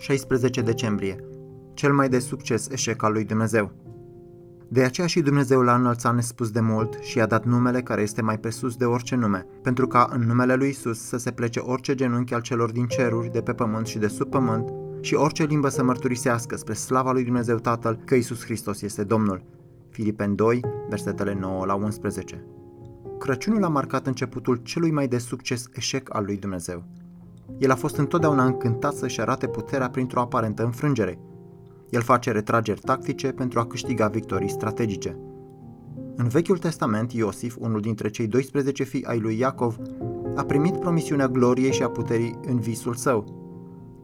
16 0.00 0.60
decembrie. 0.60 1.16
Cel 1.74 1.92
mai 1.92 2.08
de 2.08 2.18
succes 2.18 2.68
eșec 2.68 3.02
al 3.02 3.12
lui 3.12 3.24
Dumnezeu. 3.24 3.72
De 4.68 4.82
aceea 4.82 5.06
și 5.06 5.20
Dumnezeu 5.20 5.60
l-a 5.60 5.74
înălțat 5.74 6.14
nespus 6.14 6.50
de 6.50 6.60
mult 6.60 6.98
și 7.00 7.18
i-a 7.18 7.26
dat 7.26 7.44
numele 7.44 7.82
care 7.82 8.02
este 8.02 8.22
mai 8.22 8.38
presus 8.38 8.76
de 8.76 8.84
orice 8.84 9.16
nume, 9.16 9.46
pentru 9.62 9.86
ca 9.86 10.08
în 10.12 10.20
numele 10.20 10.54
lui 10.54 10.68
Isus 10.68 11.00
să 11.00 11.16
se 11.16 11.30
plece 11.30 11.58
orice 11.58 11.94
genunchi 11.94 12.34
al 12.34 12.40
celor 12.40 12.70
din 12.72 12.86
ceruri, 12.86 13.32
de 13.32 13.40
pe 13.40 13.52
pământ 13.52 13.86
și 13.86 13.98
de 13.98 14.06
sub 14.06 14.30
pământ, 14.30 14.72
și 15.00 15.14
orice 15.14 15.44
limbă 15.44 15.68
să 15.68 15.84
mărturisească 15.84 16.56
spre 16.56 16.74
slava 16.74 17.12
lui 17.12 17.24
Dumnezeu 17.24 17.56
Tatăl 17.56 18.00
că 18.04 18.14
Isus 18.14 18.44
Hristos 18.44 18.82
este 18.82 19.04
Domnul. 19.04 19.42
Filipeni 19.90 20.36
2, 20.36 20.60
versetele 20.88 21.34
9 21.34 21.66
la 21.66 21.74
11. 21.74 22.44
Crăciunul 23.18 23.64
a 23.64 23.68
marcat 23.68 24.06
începutul 24.06 24.56
celui 24.56 24.90
mai 24.90 25.08
de 25.08 25.18
succes 25.18 25.68
eșec 25.72 26.14
al 26.14 26.24
lui 26.24 26.36
Dumnezeu. 26.36 26.84
El 27.58 27.70
a 27.70 27.74
fost 27.74 27.96
întotdeauna 27.96 28.44
încântat 28.44 28.94
să-și 28.94 29.20
arate 29.20 29.46
puterea 29.46 29.90
printr-o 29.90 30.20
aparentă 30.20 30.64
înfrângere. 30.64 31.18
El 31.90 32.00
face 32.00 32.30
retrageri 32.30 32.80
tactice 32.80 33.32
pentru 33.32 33.58
a 33.58 33.66
câștiga 33.66 34.06
victorii 34.06 34.50
strategice. 34.50 35.16
În 36.16 36.28
Vechiul 36.28 36.58
Testament, 36.58 37.12
Iosif, 37.12 37.56
unul 37.58 37.80
dintre 37.80 38.10
cei 38.10 38.26
12 38.26 38.82
fii 38.82 39.04
ai 39.04 39.18
lui 39.18 39.38
Iacov, 39.38 39.76
a 40.36 40.44
primit 40.44 40.76
promisiunea 40.76 41.28
gloriei 41.28 41.72
și 41.72 41.82
a 41.82 41.88
puterii 41.88 42.38
în 42.46 42.58
visul 42.58 42.94
său. 42.94 43.24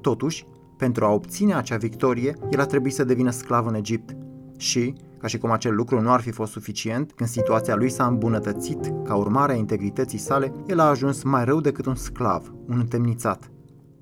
Totuși, 0.00 0.46
pentru 0.76 1.04
a 1.04 1.12
obține 1.12 1.54
acea 1.54 1.76
victorie, 1.76 2.36
el 2.50 2.60
a 2.60 2.66
trebuit 2.66 2.94
să 2.94 3.04
devină 3.04 3.30
sclav 3.30 3.66
în 3.66 3.74
Egipt 3.74 4.16
și, 4.56 4.94
ca 5.18 5.26
și 5.26 5.38
cum 5.38 5.50
acel 5.50 5.74
lucru 5.74 6.00
nu 6.00 6.10
ar 6.10 6.20
fi 6.20 6.30
fost 6.30 6.52
suficient, 6.52 7.12
când 7.12 7.28
situația 7.28 7.74
lui 7.74 7.88
s-a 7.88 8.06
îmbunătățit 8.06 8.92
ca 9.04 9.14
urmare 9.14 9.52
a 9.52 9.56
integrității 9.56 10.18
sale, 10.18 10.52
el 10.66 10.80
a 10.80 10.88
ajuns 10.88 11.22
mai 11.22 11.44
rău 11.44 11.60
decât 11.60 11.86
un 11.86 11.94
sclav, 11.94 12.52
un 12.68 12.78
întemnițat. 12.78 13.50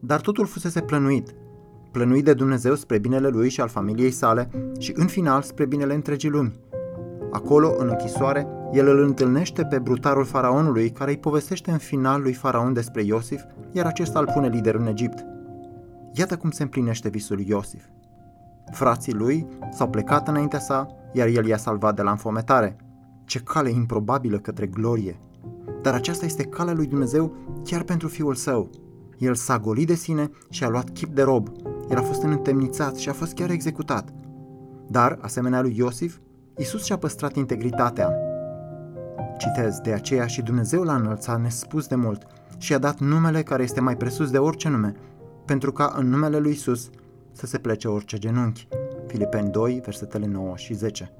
Dar 0.00 0.20
totul 0.20 0.46
fusese 0.46 0.80
plănuit, 0.80 1.34
plănuit 1.90 2.24
de 2.24 2.34
Dumnezeu 2.34 2.74
spre 2.74 2.98
binele 2.98 3.28
lui 3.28 3.48
și 3.48 3.60
al 3.60 3.68
familiei 3.68 4.10
sale 4.10 4.48
și 4.78 4.92
în 4.96 5.06
final 5.06 5.42
spre 5.42 5.66
binele 5.66 5.94
întregii 5.94 6.30
lumi. 6.30 6.52
Acolo, 7.32 7.74
în 7.78 7.88
închisoare, 7.88 8.46
el 8.72 8.88
îl 8.88 9.02
întâlnește 9.02 9.64
pe 9.64 9.78
brutarul 9.78 10.24
faraonului 10.24 10.90
care 10.90 11.10
îi 11.10 11.18
povestește 11.18 11.70
în 11.70 11.78
final 11.78 12.22
lui 12.22 12.32
faraon 12.32 12.72
despre 12.72 13.02
Iosif, 13.02 13.42
iar 13.72 13.86
acesta 13.86 14.18
îl 14.18 14.30
pune 14.34 14.48
lider 14.48 14.74
în 14.74 14.86
Egipt. 14.86 15.24
Iată 16.12 16.36
cum 16.36 16.50
se 16.50 16.62
împlinește 16.62 17.08
visul 17.08 17.40
Iosif. 17.40 17.84
Frații 18.72 19.12
lui 19.12 19.46
s-au 19.72 19.88
plecat 19.88 20.28
înaintea 20.28 20.58
sa, 20.58 20.86
iar 21.12 21.28
el 21.28 21.46
i-a 21.46 21.56
salvat 21.56 21.96
de 21.96 22.02
la 22.02 22.10
înfometare. 22.10 22.76
Ce 23.24 23.38
cale 23.38 23.70
improbabilă 23.70 24.38
către 24.38 24.66
glorie! 24.66 25.20
Dar 25.82 25.94
aceasta 25.94 26.24
este 26.24 26.42
calea 26.42 26.74
lui 26.74 26.86
Dumnezeu 26.86 27.36
chiar 27.64 27.82
pentru 27.82 28.08
fiul 28.08 28.34
său. 28.34 28.70
El 29.18 29.34
s-a 29.34 29.58
golit 29.58 29.86
de 29.86 29.94
sine 29.94 30.30
și 30.50 30.64
a 30.64 30.68
luat 30.68 30.90
chip 30.90 31.14
de 31.14 31.22
rob. 31.22 31.48
El 31.90 31.96
a 31.96 32.02
fost 32.02 32.22
întemnițat 32.22 32.96
și 32.96 33.08
a 33.08 33.12
fost 33.12 33.32
chiar 33.32 33.50
executat. 33.50 34.08
Dar, 34.86 35.18
asemenea 35.20 35.60
lui 35.60 35.76
Iosif, 35.76 36.16
Isus 36.56 36.84
și-a 36.84 36.96
păstrat 36.96 37.36
integritatea. 37.36 38.12
Citez, 39.38 39.78
de 39.78 39.92
aceea 39.92 40.26
și 40.26 40.42
Dumnezeu 40.42 40.82
l-a 40.82 40.94
înălțat 40.94 41.40
nespus 41.40 41.86
de 41.86 41.94
mult 41.94 42.26
și 42.58 42.74
a 42.74 42.78
dat 42.78 43.00
numele 43.00 43.42
care 43.42 43.62
este 43.62 43.80
mai 43.80 43.96
presus 43.96 44.30
de 44.30 44.38
orice 44.38 44.68
nume, 44.68 44.94
pentru 45.44 45.72
ca 45.72 45.94
în 45.96 46.08
numele 46.08 46.38
lui 46.38 46.50
Isus 46.50 46.90
să 47.34 47.46
se 47.46 47.58
plece 47.58 47.88
orice 47.88 48.18
genunchi. 48.18 48.68
Filipeni 49.06 49.50
2, 49.50 49.80
versetele 49.84 50.26
9 50.26 50.56
și 50.56 50.74
10. 50.74 51.12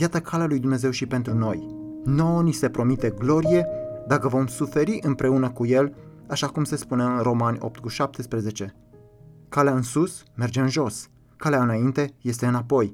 Iată 0.00 0.20
calea 0.20 0.46
lui 0.46 0.58
Dumnezeu 0.58 0.90
și 0.90 1.06
pentru 1.06 1.34
noi. 1.34 1.66
Nouă 2.04 2.42
ni 2.42 2.52
se 2.52 2.68
promite 2.68 3.10
glorie 3.18 3.66
dacă 4.06 4.28
vom 4.28 4.46
suferi 4.46 4.98
împreună 5.02 5.50
cu 5.50 5.66
El, 5.66 5.94
așa 6.26 6.46
cum 6.46 6.64
se 6.64 6.76
spune 6.76 7.02
în 7.02 7.18
Romani 7.18 7.58
8 7.60 7.80
cu 7.80 7.88
17. 7.88 8.74
Calea 9.48 9.74
în 9.74 9.82
sus 9.82 10.22
merge 10.34 10.60
în 10.60 10.68
jos, 10.68 11.08
calea 11.36 11.62
înainte 11.62 12.14
este 12.20 12.46
înapoi. 12.46 12.92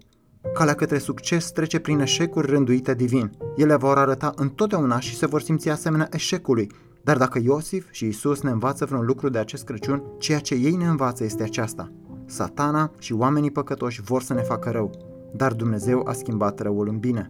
Calea 0.54 0.74
către 0.74 0.98
succes 0.98 1.50
trece 1.50 1.78
prin 1.78 2.00
eșecuri 2.00 2.50
rânduite 2.50 2.94
divin. 2.94 3.30
Ele 3.56 3.76
vor 3.76 3.98
arăta 3.98 4.32
întotdeauna 4.36 5.00
și 5.00 5.16
se 5.16 5.26
vor 5.26 5.40
simți 5.40 5.68
asemenea 5.68 6.08
eșecului, 6.12 6.70
dar 7.04 7.16
dacă 7.16 7.40
Iosif 7.42 7.90
și 7.90 8.06
Isus 8.06 8.40
ne 8.40 8.50
învață 8.50 8.84
vreun 8.84 9.04
lucru 9.04 9.28
de 9.28 9.38
acest 9.38 9.64
Crăciun, 9.64 10.02
ceea 10.18 10.38
ce 10.38 10.54
ei 10.54 10.76
ne 10.76 10.86
învață 10.86 11.24
este 11.24 11.42
aceasta. 11.42 11.92
Satana 12.30 12.90
și 12.98 13.12
oamenii 13.12 13.50
păcătoși 13.50 14.02
vor 14.02 14.22
să 14.22 14.34
ne 14.34 14.42
facă 14.42 14.70
rău, 14.70 14.90
dar 15.32 15.52
Dumnezeu 15.52 16.06
a 16.06 16.12
schimbat 16.12 16.60
răul 16.60 16.88
în 16.88 16.98
bine. 16.98 17.28